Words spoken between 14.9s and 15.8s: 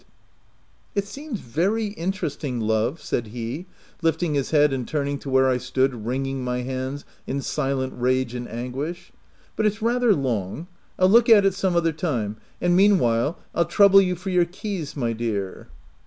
my dear."